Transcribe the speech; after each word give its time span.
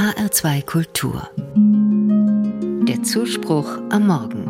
HR2 0.00 0.64
Kultur. 0.64 1.28
Der 2.88 3.02
Zuspruch 3.02 3.68
am 3.90 4.06
Morgen. 4.06 4.46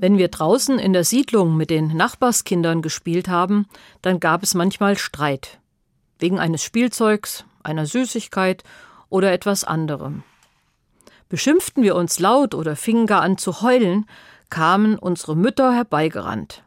Wenn 0.00 0.16
wir 0.16 0.28
draußen 0.28 0.78
in 0.78 0.94
der 0.94 1.04
Siedlung 1.04 1.58
mit 1.58 1.68
den 1.68 1.88
Nachbarskindern 1.88 2.80
gespielt 2.80 3.28
haben, 3.28 3.66
dann 4.00 4.18
gab 4.18 4.42
es 4.42 4.54
manchmal 4.54 4.96
Streit. 4.96 5.60
Wegen 6.18 6.38
eines 6.38 6.64
Spielzeugs, 6.64 7.44
einer 7.62 7.84
Süßigkeit 7.84 8.64
oder 9.10 9.30
etwas 9.30 9.64
anderem. 9.64 10.22
Beschimpften 11.28 11.82
wir 11.82 11.96
uns 11.96 12.18
laut 12.18 12.54
oder 12.54 12.76
fingen 12.76 13.06
gar 13.06 13.20
an 13.20 13.36
zu 13.36 13.60
heulen, 13.60 14.06
kamen 14.48 14.98
unsere 14.98 15.36
Mütter 15.36 15.74
herbeigerannt. 15.74 16.64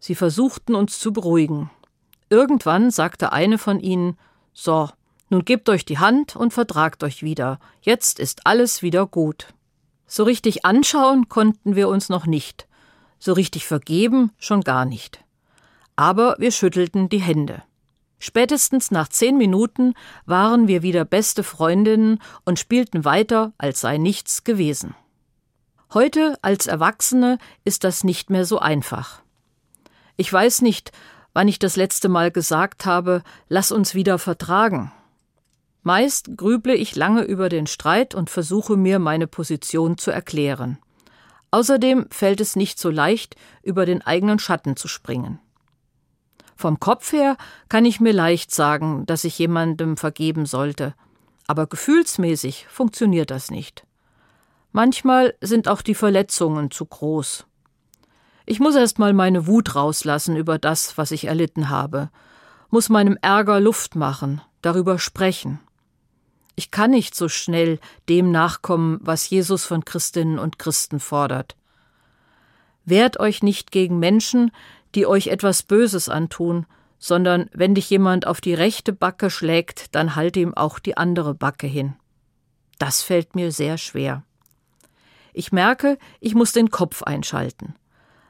Sie 0.00 0.14
versuchten 0.14 0.74
uns 0.74 0.98
zu 0.98 1.12
beruhigen. 1.12 1.68
Irgendwann 2.32 2.90
sagte 2.90 3.30
eine 3.30 3.58
von 3.58 3.78
ihnen 3.78 4.16
So, 4.54 4.88
nun 5.28 5.44
gebt 5.44 5.68
euch 5.68 5.84
die 5.84 5.98
Hand 5.98 6.34
und 6.34 6.54
vertragt 6.54 7.04
euch 7.04 7.22
wieder. 7.22 7.60
Jetzt 7.82 8.18
ist 8.18 8.46
alles 8.46 8.80
wieder 8.80 9.04
gut. 9.04 9.48
So 10.06 10.24
richtig 10.24 10.64
anschauen 10.64 11.28
konnten 11.28 11.76
wir 11.76 11.90
uns 11.90 12.08
noch 12.08 12.24
nicht. 12.24 12.66
So 13.18 13.34
richtig 13.34 13.66
vergeben 13.66 14.32
schon 14.38 14.62
gar 14.62 14.86
nicht. 14.86 15.22
Aber 15.94 16.36
wir 16.38 16.52
schüttelten 16.52 17.10
die 17.10 17.20
Hände. 17.20 17.64
Spätestens 18.18 18.90
nach 18.90 19.08
zehn 19.08 19.36
Minuten 19.36 19.92
waren 20.24 20.68
wir 20.68 20.82
wieder 20.82 21.04
beste 21.04 21.42
Freundinnen 21.42 22.18
und 22.46 22.58
spielten 22.58 23.04
weiter, 23.04 23.52
als 23.58 23.82
sei 23.82 23.98
nichts 23.98 24.42
gewesen. 24.42 24.94
Heute 25.92 26.38
als 26.40 26.66
Erwachsene 26.66 27.36
ist 27.64 27.84
das 27.84 28.04
nicht 28.04 28.30
mehr 28.30 28.46
so 28.46 28.58
einfach. 28.58 29.20
Ich 30.16 30.32
weiß 30.32 30.62
nicht, 30.62 30.92
wann 31.34 31.48
ich 31.48 31.58
das 31.58 31.76
letzte 31.76 32.08
Mal 32.08 32.30
gesagt 32.30 32.86
habe, 32.86 33.22
lass 33.48 33.72
uns 33.72 33.94
wieder 33.94 34.18
vertragen. 34.18 34.92
Meist 35.82 36.36
grüble 36.36 36.74
ich 36.74 36.94
lange 36.94 37.22
über 37.22 37.48
den 37.48 37.66
Streit 37.66 38.14
und 38.14 38.30
versuche 38.30 38.76
mir 38.76 38.98
meine 38.98 39.26
Position 39.26 39.98
zu 39.98 40.10
erklären. 40.10 40.78
Außerdem 41.50 42.06
fällt 42.10 42.40
es 42.40 42.56
nicht 42.56 42.78
so 42.78 42.88
leicht, 42.88 43.36
über 43.62 43.84
den 43.84 44.02
eigenen 44.02 44.38
Schatten 44.38 44.76
zu 44.76 44.88
springen. 44.88 45.38
Vom 46.56 46.78
Kopf 46.78 47.12
her 47.12 47.36
kann 47.68 47.84
ich 47.84 48.00
mir 48.00 48.12
leicht 48.12 48.52
sagen, 48.52 49.04
dass 49.06 49.24
ich 49.24 49.38
jemandem 49.38 49.96
vergeben 49.96 50.46
sollte, 50.46 50.94
aber 51.48 51.66
gefühlsmäßig 51.66 52.66
funktioniert 52.68 53.30
das 53.30 53.50
nicht. 53.50 53.84
Manchmal 54.70 55.34
sind 55.40 55.68
auch 55.68 55.82
die 55.82 55.94
Verletzungen 55.94 56.70
zu 56.70 56.86
groß. 56.86 57.46
Ich 58.52 58.60
muss 58.60 58.74
erst 58.74 58.98
mal 58.98 59.14
meine 59.14 59.46
Wut 59.46 59.76
rauslassen 59.76 60.36
über 60.36 60.58
das, 60.58 60.98
was 60.98 61.10
ich 61.10 61.24
erlitten 61.24 61.70
habe, 61.70 62.10
muss 62.68 62.90
meinem 62.90 63.16
Ärger 63.22 63.60
Luft 63.60 63.96
machen, 63.96 64.42
darüber 64.60 64.98
sprechen. 64.98 65.58
Ich 66.54 66.70
kann 66.70 66.90
nicht 66.90 67.14
so 67.14 67.30
schnell 67.30 67.78
dem 68.10 68.30
nachkommen, 68.30 68.98
was 69.00 69.30
Jesus 69.30 69.64
von 69.64 69.86
Christinnen 69.86 70.38
und 70.38 70.58
Christen 70.58 71.00
fordert. 71.00 71.56
Wehrt 72.84 73.18
euch 73.18 73.42
nicht 73.42 73.70
gegen 73.70 73.98
Menschen, 73.98 74.52
die 74.94 75.06
euch 75.06 75.28
etwas 75.28 75.62
Böses 75.62 76.10
antun, 76.10 76.66
sondern 76.98 77.48
wenn 77.54 77.74
dich 77.74 77.88
jemand 77.88 78.26
auf 78.26 78.42
die 78.42 78.52
rechte 78.52 78.92
Backe 78.92 79.30
schlägt, 79.30 79.94
dann 79.94 80.14
halte 80.14 80.40
ihm 80.40 80.52
auch 80.52 80.78
die 80.78 80.98
andere 80.98 81.32
Backe 81.32 81.66
hin. 81.66 81.94
Das 82.78 83.00
fällt 83.00 83.34
mir 83.34 83.50
sehr 83.50 83.78
schwer. 83.78 84.24
Ich 85.32 85.52
merke, 85.52 85.96
ich 86.20 86.34
muss 86.34 86.52
den 86.52 86.70
Kopf 86.70 87.02
einschalten. 87.02 87.76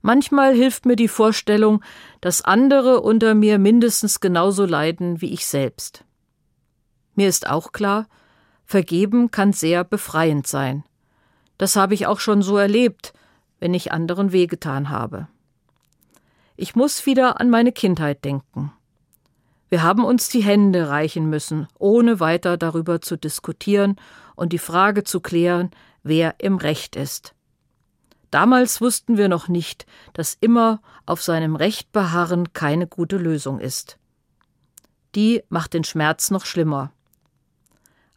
Manchmal 0.00 0.54
hilft 0.54 0.86
mir 0.86 0.96
die 0.96 1.08
Vorstellung, 1.08 1.82
dass 2.20 2.42
andere 2.42 3.00
unter 3.00 3.34
mir 3.34 3.58
mindestens 3.58 4.20
genauso 4.20 4.64
leiden 4.64 5.20
wie 5.20 5.32
ich 5.32 5.46
selbst. 5.46 6.04
Mir 7.14 7.28
ist 7.28 7.48
auch 7.48 7.72
klar, 7.72 8.06
vergeben 8.64 9.30
kann 9.30 9.52
sehr 9.52 9.82
befreiend 9.82 10.46
sein. 10.46 10.84
Das 11.56 11.74
habe 11.74 11.94
ich 11.94 12.06
auch 12.06 12.20
schon 12.20 12.42
so 12.42 12.56
erlebt, 12.56 13.12
wenn 13.58 13.74
ich 13.74 13.90
anderen 13.90 14.30
wehgetan 14.30 14.90
habe. 14.90 15.26
Ich 16.56 16.76
muss 16.76 17.06
wieder 17.06 17.40
an 17.40 17.50
meine 17.50 17.72
Kindheit 17.72 18.24
denken. 18.24 18.72
Wir 19.68 19.82
haben 19.82 20.04
uns 20.04 20.28
die 20.28 20.42
Hände 20.42 20.88
reichen 20.88 21.28
müssen, 21.28 21.68
ohne 21.78 22.20
weiter 22.20 22.56
darüber 22.56 23.00
zu 23.00 23.16
diskutieren 23.16 23.96
und 24.34 24.52
die 24.52 24.58
Frage 24.58 25.04
zu 25.04 25.20
klären, 25.20 25.70
wer 26.02 26.36
im 26.38 26.56
Recht 26.56 26.96
ist. 26.96 27.34
Damals 28.30 28.80
wussten 28.80 29.16
wir 29.16 29.28
noch 29.28 29.48
nicht, 29.48 29.86
dass 30.12 30.36
immer 30.40 30.80
auf 31.06 31.22
seinem 31.22 31.56
Recht 31.56 31.92
beharren 31.92 32.52
keine 32.52 32.86
gute 32.86 33.16
Lösung 33.16 33.60
ist. 33.60 33.98
Die 35.14 35.42
macht 35.48 35.72
den 35.72 35.84
Schmerz 35.84 36.30
noch 36.30 36.44
schlimmer. 36.44 36.92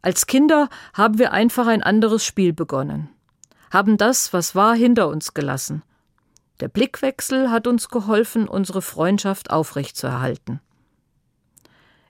Als 0.02 0.26
Kinder 0.26 0.68
haben 0.94 1.20
wir 1.20 1.32
einfach 1.32 1.68
ein 1.68 1.84
anderes 1.84 2.26
Spiel 2.26 2.54
begonnen, 2.54 3.10
haben 3.72 3.98
das, 3.98 4.34
was 4.34 4.56
war, 4.56 4.76
hinter 4.76 5.08
uns 5.08 5.34
gelassen. 5.34 5.84
Der 6.60 6.68
Blickwechsel 6.68 7.50
hat 7.50 7.66
uns 7.68 7.90
geholfen, 7.90 8.48
unsere 8.48 8.82
Freundschaft 8.82 9.50
aufrechtzuerhalten. 9.50 10.60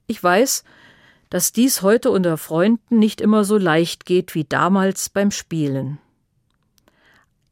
Ich 0.07 0.22
weiß, 0.22 0.63
dass 1.29 1.53
dies 1.53 1.81
heute 1.81 2.11
unter 2.11 2.38
Freunden 2.38 3.00
nicht 3.00 3.22
immer 3.22 3.45
so 3.45 3.57
leicht 3.57 4.06
geht 4.06 4.35
wie 4.35 4.44
damals 4.44 5.09
beim 5.09 5.31
Spielen. 5.31 6.00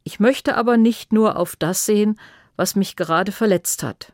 Ich 0.09 0.19
möchte 0.19 0.57
aber 0.57 0.75
nicht 0.75 1.13
nur 1.13 1.37
auf 1.37 1.55
das 1.55 1.85
sehen, 1.85 2.19
was 2.55 2.75
mich 2.75 2.95
gerade 2.95 3.31
verletzt 3.31 3.83
hat. 3.83 4.11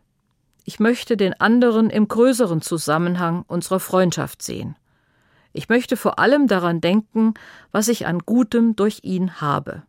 Ich 0.66 0.82
möchte 0.82 1.16
den 1.16 1.40
anderen 1.40 1.90
im 1.90 2.10
größeren 2.10 2.62
Zusammenhang 2.62 3.46
unserer 3.48 3.80
Freundschaft 3.80 4.42
sehen. 4.42 4.76
Ich 5.54 5.70
möchte 5.70 5.96
vor 5.96 6.20
allem 6.20 6.48
daran 6.48 6.82
denken, 6.82 7.34
was 7.72 7.88
ich 7.88 8.08
an 8.08 8.20
Gutem 8.20 8.76
durch 8.76 9.00
ihn 9.04 9.40
habe. 9.40 9.84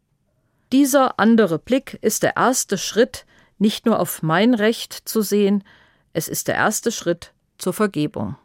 Dieser 0.70 1.18
andere 1.18 1.58
Blick 1.58 1.98
ist 2.02 2.22
der 2.22 2.36
erste 2.36 2.78
Schritt, 2.78 3.26
nicht 3.58 3.84
nur 3.84 3.98
auf 3.98 4.22
mein 4.22 4.54
Recht 4.54 4.92
zu 4.92 5.22
sehen, 5.22 5.64
es 6.12 6.28
ist 6.28 6.46
der 6.46 6.54
erste 6.54 6.92
Schritt 6.92 7.32
zur 7.58 7.72
Vergebung. 7.72 8.36